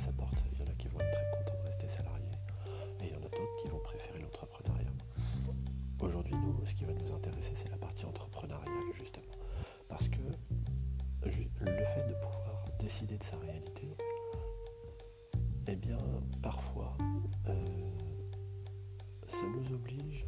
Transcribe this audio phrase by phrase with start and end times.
[0.00, 0.34] sa porte.
[0.52, 2.32] Il y en a qui vont être très contents de rester salariés,
[3.00, 4.90] et il y en a d'autres qui vont préférer l'entrepreneuriat.
[6.00, 9.24] Aujourd'hui, nous, ce qui va nous intéresser, c'est la partie entrepreneuriale, justement.
[9.88, 10.16] Parce que
[11.22, 13.88] le fait de pouvoir décider de sa réalité,
[15.66, 15.98] eh bien,
[16.42, 16.96] parfois,
[17.48, 17.54] euh,
[19.28, 20.24] ça nous oblige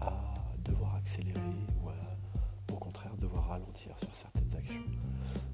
[0.00, 1.40] à devoir accélérer
[1.80, 4.84] ou à, au contraire, devoir ralentir sur certaines actions.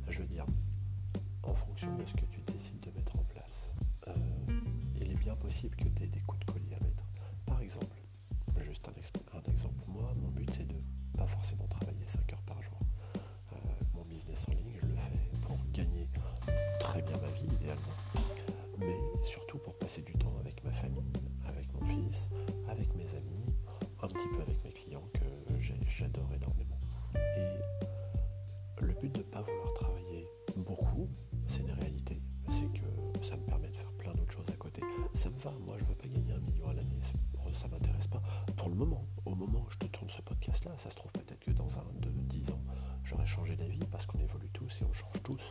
[0.09, 0.45] Je veux dire,
[1.45, 2.25] en fonction de ce que
[24.03, 25.25] un petit peu avec mes clients que
[25.89, 26.79] j'adore énormément.
[27.15, 30.27] Et le but de ne pas vouloir travailler
[30.67, 31.09] beaucoup,
[31.47, 32.17] c'est une réalité,
[32.51, 34.83] c'est que ça me permet de faire plein d'autres choses à côté.
[35.15, 37.01] Ça me va, moi je veux pas gagner un million à l'année,
[37.53, 38.23] ça m'intéresse pas.
[38.57, 41.13] Pour le moment, au moment où je te tourne ce podcast là, ça se trouve
[41.13, 42.63] peut-être que dans un, deux, dix ans,
[43.05, 45.42] j'aurais changé d'avis parce qu'on évolue tous et on change tous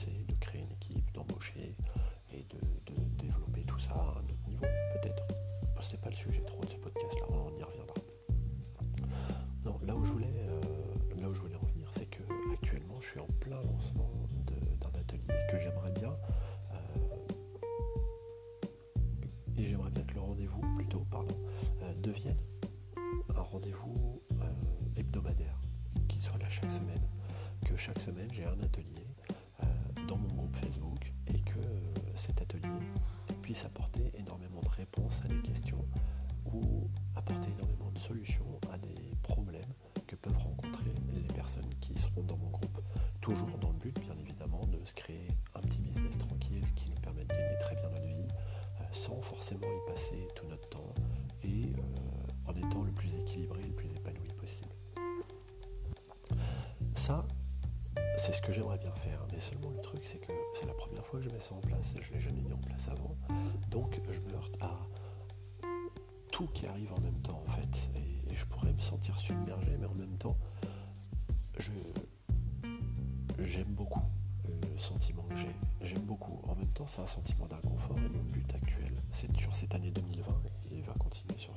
[0.00, 1.74] bosser, de créer une équipe, d'embaucher
[2.32, 2.58] et de,
[3.18, 5.26] développer tout ça à un autre niveau, peut-être.
[5.82, 7.94] C'est pas le sujet trop de ce podcast là, on y reviendra.
[9.64, 12.22] Non, là où je voulais, euh, là où je voulais en venir, c'est que
[12.52, 14.10] actuellement je suis en plein lancement
[14.46, 16.14] d'un atelier que j'aimerais bien.
[16.72, 16.76] euh,
[19.56, 21.36] et j'aimerais bien que le rendez-vous, plutôt, pardon,
[21.82, 22.38] euh, devienne
[23.34, 24.44] un rendez-vous euh,
[24.96, 25.60] hebdomadaire,
[26.08, 27.02] qui soit là chaque semaine.
[27.66, 29.09] Que chaque semaine j'ai un atelier
[33.64, 35.84] apporter énormément de réponses à des questions
[36.52, 39.72] ou apporter énormément de solutions à des problèmes
[40.06, 42.80] que peuvent rencontrer les personnes qui seront dans mon groupe.
[43.20, 47.00] Toujours dans le but, bien évidemment, de se créer un petit business tranquille qui nous
[47.00, 48.28] permet de gagner très bien notre vie
[48.80, 50.92] euh, sans forcément y passer tout notre temps
[51.44, 54.70] et euh, en étant le plus équilibré, le plus épanoui possible.
[56.94, 57.26] Ça,
[58.16, 61.04] c'est ce que j'aimerais bien faire, mais seulement le truc, c'est que c'est la première
[61.06, 63.16] fois que je mets ça en place, je ne l'ai jamais mis en place avant,
[63.70, 64.76] donc je me heurte à
[66.30, 69.86] tout qui arrive en même temps en fait, et, je pourrais me sentir submergé, mais
[69.86, 70.36] en même temps,
[73.38, 74.00] j'aime beaucoup
[74.72, 76.40] le sentiment que j'ai, j'aime beaucoup.
[76.48, 79.90] En même temps, c'est un sentiment d'inconfort, et mon but actuel, c'est sur cette année
[79.90, 80.24] 2020,
[80.72, 81.52] et il va continuer sur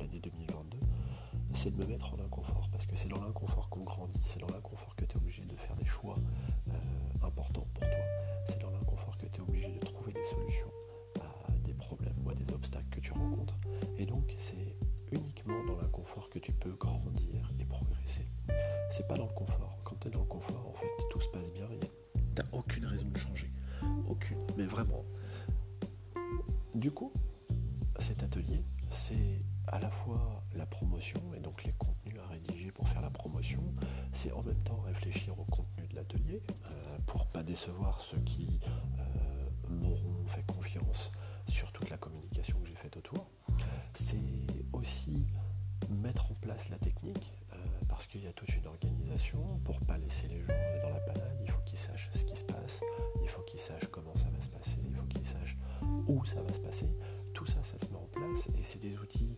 [0.00, 0.78] l'année 2022,
[1.54, 4.48] c'est de me mettre en inconfort, parce que c'est dans l'inconfort qu'on grandit, c'est dans
[4.48, 6.18] l'inconfort que tu es obligé de faire des choix
[6.68, 6.72] euh,
[7.26, 7.98] importants pour toi,
[8.46, 10.70] c'est dans l'inconfort que tu es obligé de trouver des solutions
[11.48, 13.56] à des problèmes ou à des obstacles que tu rencontres.
[13.96, 14.76] Et donc c'est
[15.10, 18.28] uniquement dans l'inconfort que tu peux grandir et progresser.
[18.90, 19.78] C'est pas dans le confort.
[19.82, 21.68] Quand tu es dans le confort, en fait, tout se passe bien,
[22.34, 23.50] t'as aucune raison de changer.
[24.06, 24.36] Aucune.
[24.58, 25.06] Mais vraiment.
[26.74, 27.10] Du coup,
[28.00, 32.88] cet atelier, c'est à la fois la promotion et donc les contenus à rédiger pour
[32.88, 33.62] faire la promotion,
[34.12, 38.60] c'est en même temps réfléchir au contenu de l'atelier euh, pour pas décevoir ceux qui
[38.98, 41.12] euh, m'auront fait confiance
[41.48, 43.28] sur toute la communication que j'ai faite autour.
[43.94, 44.18] C'est
[44.72, 45.26] aussi
[45.90, 47.56] mettre en place la technique euh,
[47.88, 50.52] parce qu'il y a toute une organisation pour pas laisser les gens
[50.82, 51.36] dans la panade.
[51.44, 52.80] Il faut qu'ils sachent ce qui se passe,
[53.22, 55.56] il faut qu'ils sachent comment ça va se passer, il faut qu'ils sachent
[56.06, 56.88] où ça va se passer.
[57.34, 59.36] Tout ça, ça se met en place et c'est des outils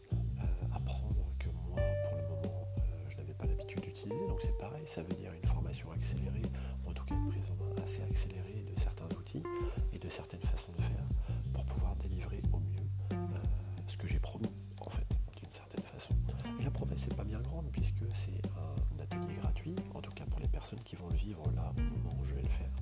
[4.89, 6.43] ça veut dire une formation accélérée,
[6.85, 9.43] ou en tout cas une prise en main assez accélérée de certains outils
[9.93, 11.05] et de certaines façons de faire
[11.53, 13.39] pour pouvoir délivrer au mieux euh,
[13.87, 14.49] ce que j'ai promis,
[14.87, 15.07] en fait,
[15.37, 16.15] d'une certaine façon.
[16.63, 20.41] La promesse n'est pas bien grande puisque c'est un atelier gratuit, en tout cas pour
[20.41, 22.73] les personnes qui vont le vivre là au moment où je vais le faire.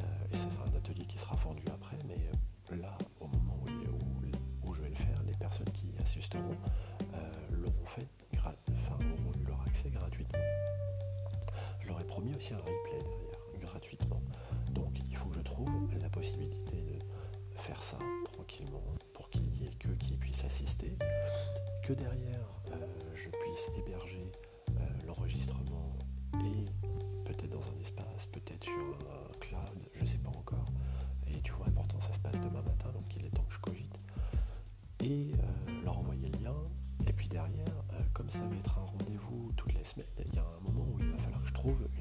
[0.00, 2.30] Euh, et ce sera un atelier qui sera vendu après, mais
[2.72, 6.56] euh, là, au moment où, où je vais le faire, les personnes qui assisteront
[12.52, 14.20] un replay derrière, gratuitement.
[14.72, 15.70] Donc il faut que je trouve
[16.00, 17.96] la possibilité de faire ça
[18.32, 18.82] tranquillement
[19.14, 20.96] pour qu'il y ait que qui puisse assister,
[21.82, 24.30] que derrière euh, je puisse héberger
[24.70, 25.94] euh, l'enregistrement
[26.34, 26.66] et
[27.24, 30.72] peut-être dans un espace, peut-être sur un cloud, je sais pas encore.
[31.26, 33.60] Et tu vois, important ça se passe demain matin, donc il est temps que je
[33.60, 33.98] cogite.
[35.00, 36.56] Et euh, leur envoyer le lien.
[37.06, 40.42] Et puis derrière, comme ça va être un rendez-vous toutes les semaines, il y a
[40.42, 40.63] un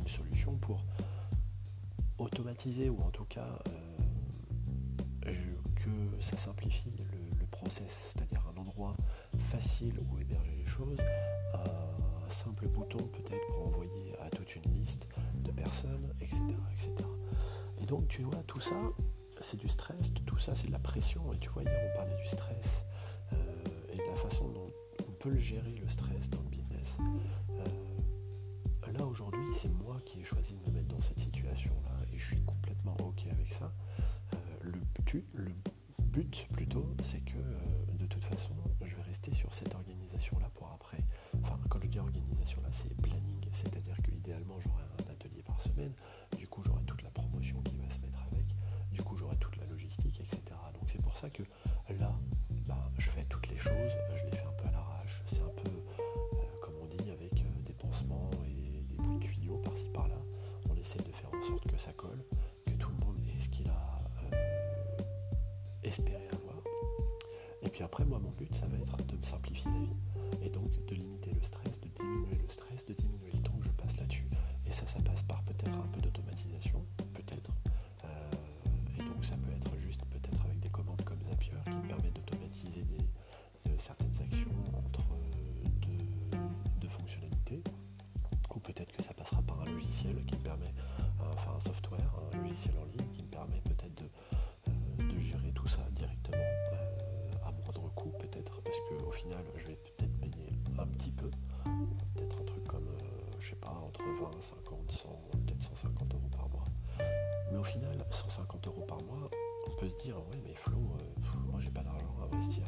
[0.03, 0.83] une solution pour
[2.17, 3.59] automatiser ou en tout cas
[5.75, 8.95] que ça simplifie le, process, c'est-à-dire un endroit
[9.51, 10.97] facile où héberger les choses,
[11.53, 15.07] un simple bouton peut-être pour envoyer à toute une liste
[15.43, 16.41] de personnes, etc.
[16.73, 16.93] etc.
[17.79, 18.75] Et donc tu vois, tout ça,
[19.39, 22.15] c'est du stress, tout ça c'est de la pression, et tu vois, hier on parlait
[22.15, 22.83] du stress
[23.31, 23.35] euh,
[23.93, 24.71] et de la façon dont
[25.07, 26.97] on peut le gérer, le stress dans le business.
[27.51, 27.82] Euh,
[28.97, 32.25] là aujourd'hui, c'est moi qui ai choisi de me mettre dans cette situation-là, et je
[32.25, 33.71] suis complètement OK avec ça.
[34.33, 34.81] Euh, le,
[35.33, 35.51] le
[35.99, 38.53] but plutôt, c'est que euh, de toute façon,
[38.85, 41.03] je vais rester sur cette organisation-là pour après.
[41.43, 45.59] Enfin, quand je dis organisation là, c'est planning, c'est-à-dire que idéalement j'aurai un atelier par
[45.61, 45.93] semaine,
[46.37, 48.45] du coup j'aurai toute la promotion qui va se mettre avec,
[48.91, 50.41] du coup j'aurai toute la logistique, etc.
[50.73, 51.43] Donc c'est pour ça que
[67.93, 70.47] après, moi, mon but, ça va être de me simplifier la vie.
[70.47, 73.22] Et donc de limiter le stress, de diminuer le stress, de diminuer
[104.43, 106.65] 150, 100, peut-être 150 euros par mois.
[107.51, 109.29] Mais au final, 150 euros par mois,
[109.67, 112.63] on peut se dire, ouais mais Flo, euh, moi j'ai pas d'argent à investir.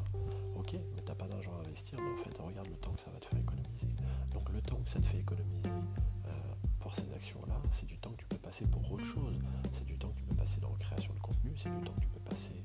[0.56, 3.12] Ok, mais t'as pas d'argent à investir, mais en fait regarde le temps que ça
[3.12, 3.88] va te faire économiser.
[4.32, 5.70] Donc le temps que ça te fait économiser
[6.28, 6.32] euh,
[6.80, 9.38] pour ces actions-là, c'est du temps que tu peux passer pour autre chose.
[9.74, 11.94] C'est du temps que tu peux passer dans la création de contenu, c'est du temps
[11.94, 12.64] que tu peux passer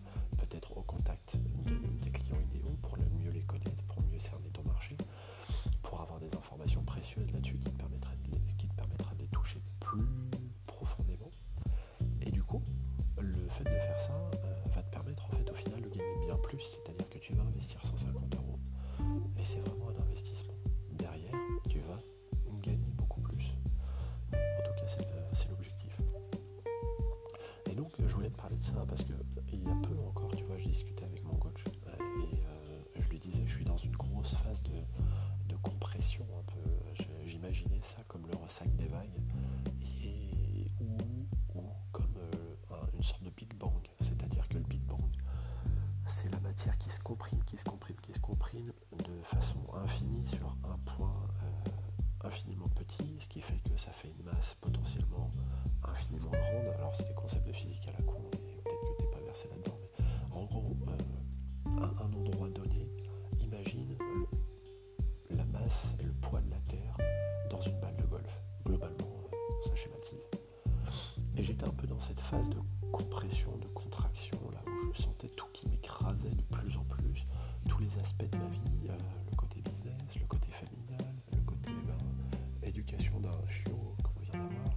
[72.30, 72.60] phase de
[72.92, 77.26] compression, de contraction, là où je sentais tout qui m'écrasait de plus en plus,
[77.68, 78.96] tous les aspects de ma vie, euh,
[79.28, 84.44] le côté business, le côté familial, le côté ben, éducation d'un chiot, comme vous en
[84.44, 84.76] avoir,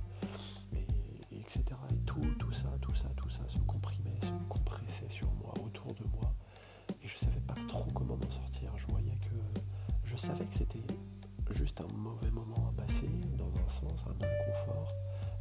[0.73, 1.63] et, etc.
[1.91, 4.19] Et tout, tout ça, tout ça, tout ça se comprimait,
[4.87, 6.33] se sur moi, autour de moi,
[7.03, 8.71] et je savais pas trop comment m'en sortir.
[8.77, 9.61] Je voyais que
[10.05, 10.87] je savais que c'était
[11.51, 14.93] juste un mauvais moment à passer, dans un sens, un inconfort,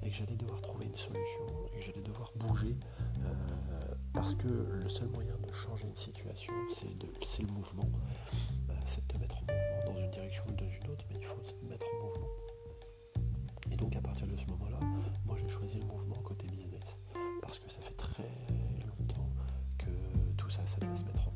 [0.02, 2.76] et que j'allais devoir trouver une solution, et que j'allais devoir bouger,
[3.24, 7.88] euh, parce que le seul moyen de changer une situation, c'est le mouvement,
[8.70, 11.16] euh, c'est de te mettre en mouvement dans une direction ou dans une autre, mais
[11.18, 12.28] il faut te mettre en mouvement.
[13.70, 14.78] Et donc à partir de ce moment-là,
[15.24, 16.98] moi j'ai choisi le mouvement côté business,
[17.40, 18.28] parce que ça fait très
[20.52, 21.31] ça, ça devait se mettre en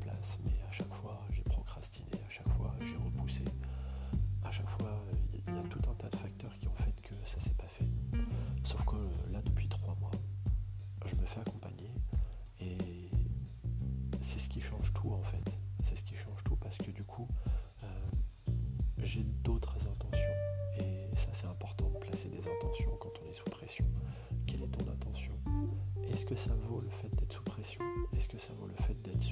[26.27, 27.81] que ça vaut le fait d'être sous pression?
[28.13, 29.25] Est-ce que ça vaut le fait d'être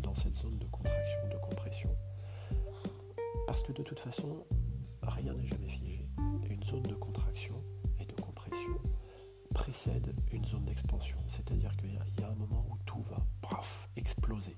[0.00, 1.90] dans cette zone de contraction, de compression?
[3.46, 4.46] Parce que de toute façon,
[5.02, 6.08] rien n'est jamais figé.
[6.48, 7.62] Une zone de contraction
[8.00, 8.80] et de compression
[9.52, 11.18] précède une zone d'expansion.
[11.28, 13.18] C'est-à-dire qu'il y, a un moment où tout va
[13.96, 14.56] exploser.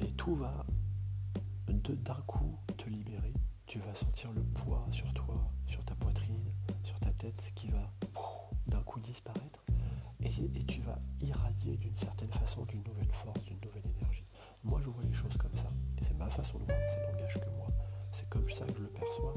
[0.00, 0.64] Et tout va
[1.68, 3.34] d'un coup te libérer.
[3.66, 6.52] Tu vas sentir le poids sur toi, sur ta poitrine,
[6.84, 7.92] sur ta tête qui va
[8.66, 9.65] d'un coup disparaître.
[10.26, 14.26] Et, et tu vas irradier d'une certaine façon d'une nouvelle force, d'une nouvelle énergie.
[14.64, 15.70] Moi, je vois les choses comme ça.
[16.02, 17.68] C'est ma façon de voir, ça n'engage que moi.
[18.10, 19.34] C'est comme ça que je le perçois.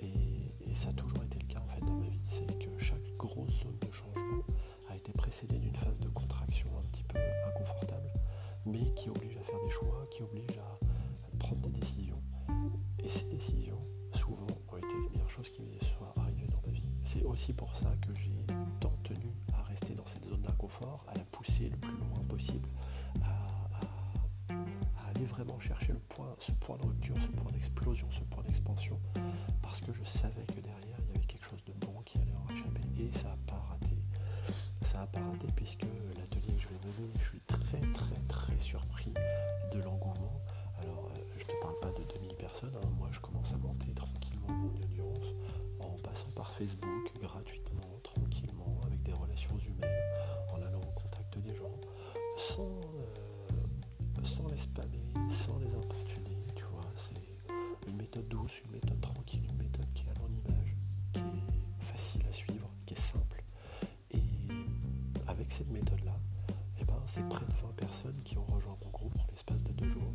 [0.00, 2.20] Et, et, ça a toujours été le cas en fait dans ma vie.
[2.26, 4.44] C'est que chaque grosse zone de changement
[4.90, 8.12] a été précédée d'une phase de contraction un petit peu inconfortable,
[8.64, 10.65] mais qui oblige à faire des choix, qui oblige à
[23.22, 24.54] à,
[25.08, 28.98] aller vraiment chercher le point, ce point de rupture, ce point d'explosion, ce point d'expansion,
[29.62, 32.34] parce que je savais que derrière, il y avait quelque chose de bon qui allait
[32.34, 32.80] en échapper.
[32.98, 33.96] Et ça n'a pas raté.
[34.82, 35.82] Ça n'a pas raté puisque
[36.16, 39.12] l'atelier que je vais mener, je suis très très très surpris
[39.72, 40.40] de l'engouement.
[40.82, 42.88] Alors, euh, je ne parle pas de 2000 personnes, hein.
[42.98, 45.34] moi je commence à monter tranquillement mon audience
[45.80, 47.85] en passant par Facebook gratuitement,
[65.56, 66.14] cette méthode-là,
[66.78, 69.72] eh ben, c'est près de 20 personnes qui ont rejoint mon groupe en l'espace de
[69.72, 70.12] deux jours.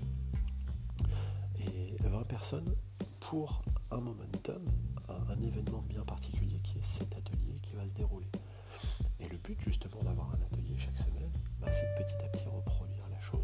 [2.04, 2.76] 20 personnes
[3.20, 4.64] pour un momentum,
[5.10, 8.30] un, événement bien particulier qui est cet atelier qui va se dérouler.
[9.20, 12.46] Et le but justement d'avoir un atelier chaque semaine, bah, c'est de petit à petit
[12.46, 13.42] reproduire la chose.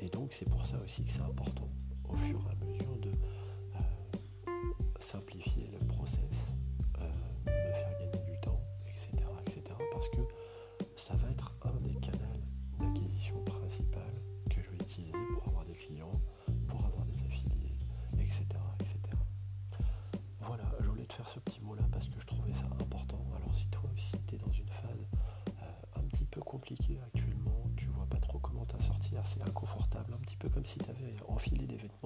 [0.00, 1.68] Et, donc c'est pour ça aussi que c'est important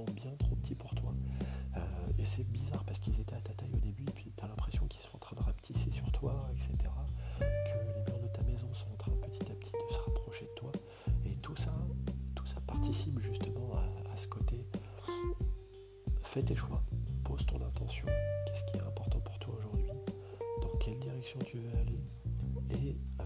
[0.04, 1.14] bien trop petits pour toi.
[1.76, 1.80] Euh,
[2.18, 4.48] et c'est bizarre parce qu'ils étaient à ta taille au début, et puis tu as
[4.48, 6.76] l'impression qu'ils sont en train de rapetisser sur toi, etc.
[7.38, 10.44] Que les murs de ta maison sont en train petit à petit de se rapprocher
[10.44, 10.72] de toi.
[11.24, 11.74] Et tout ça,
[12.34, 14.64] tout ça participe justement à, à ce côté.
[16.22, 16.82] Fais tes choix
[17.28, 18.06] pose ton intention,
[18.46, 19.86] qu'est-ce qui est important pour toi aujourd'hui,
[20.62, 22.00] dans quelle direction tu veux aller
[22.70, 23.24] et euh,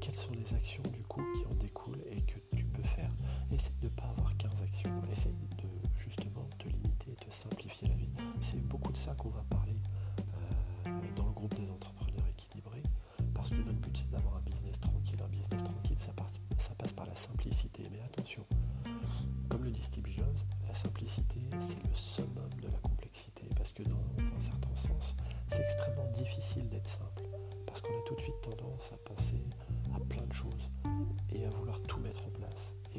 [0.00, 3.10] quelles sont les actions du coup qui en découlent et que tu faire.
[3.50, 7.94] Essaye de ne pas avoir 15 actions, essaye de justement te limiter, de simplifier la
[7.94, 8.10] vie.
[8.40, 9.76] C'est beaucoup de ça qu'on va parler
[10.86, 12.82] euh, dans le groupe des entrepreneurs équilibrés
[13.34, 15.18] parce que notre but c'est d'avoir un business tranquille.
[15.24, 16.12] Un business tranquille, ça,
[16.58, 17.82] ça passe par la simplicité.
[17.92, 18.44] Mais attention,
[19.48, 23.82] comme le dit Steve Jobs, la simplicité, c'est le summum de la complexité, parce que
[23.82, 24.00] dans
[24.36, 25.14] un certain sens,
[25.48, 27.22] c'est extrêmement difficile d'être simple,
[27.66, 29.42] parce qu'on a tout de suite tendance à penser
[29.94, 30.70] à plein de choses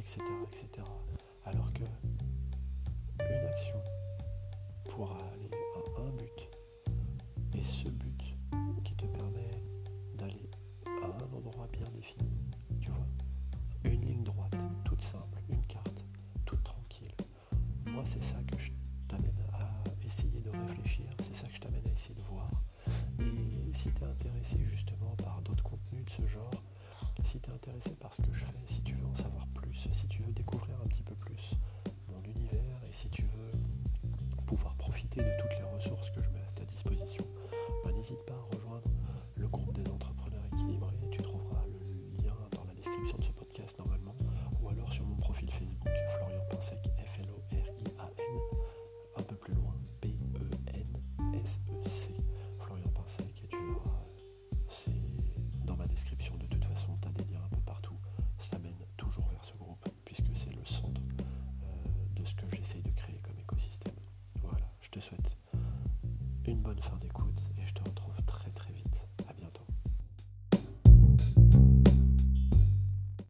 [0.03, 0.21] etc.
[0.51, 0.87] etc.
[1.45, 1.83] Alors que
[3.19, 3.81] une action
[4.89, 6.49] pourra aller à un but,
[7.57, 8.35] et ce but
[8.83, 9.49] qui te permet
[10.15, 10.49] d'aller
[10.85, 12.29] à un endroit bien défini,
[12.79, 13.07] tu vois,
[13.83, 14.55] une ligne droite,
[14.85, 16.03] toute simple, une carte,
[17.87, 18.71] moi, c'est ça que je
[19.07, 19.69] t'amène à
[20.05, 22.49] essayer de réfléchir, c'est ça que je t'amène à essayer de voir.
[23.19, 26.51] Et si tu es intéressé justement par d'autres contenus de ce genre,
[27.23, 29.87] si tu es intéressé par ce que je fais, si tu veux en savoir plus,
[29.91, 31.53] si tu veux découvrir un petit peu plus
[32.09, 33.51] mon univers et si tu veux
[34.45, 37.25] pouvoir profiter de toutes les ressources que je mets à ta disposition,
[37.83, 38.62] bah, n'hésite pas à rejoindre
[66.53, 66.92] une bonne fin